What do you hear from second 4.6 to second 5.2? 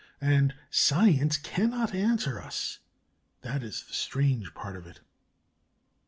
of it.